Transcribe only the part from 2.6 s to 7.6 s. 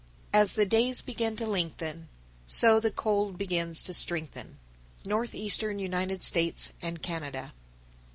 the cold begins to strengthen. _Northeastern United States and Canada.